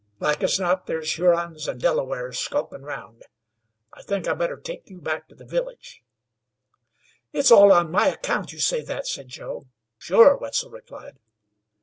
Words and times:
Like 0.19 0.41
as 0.41 0.59
not 0.59 0.87
there's 0.87 1.13
Hurons 1.13 1.67
and 1.67 1.79
Delawares 1.79 2.39
skulkin' 2.39 2.81
round. 2.81 3.21
I 3.93 4.01
think 4.01 4.27
I'd 4.27 4.39
better 4.39 4.57
take 4.57 4.89
you 4.89 4.99
back 4.99 5.27
to 5.27 5.35
the 5.35 5.45
village." 5.45 6.03
"It's 7.33 7.51
all 7.51 7.71
on 7.71 7.91
my 7.91 8.07
account 8.07 8.51
you 8.51 8.57
say 8.57 8.81
that," 8.81 9.05
said 9.05 9.27
Joe. 9.27 9.67
"Sure," 9.99 10.35
Wetzel 10.35 10.71
replied. 10.71 11.19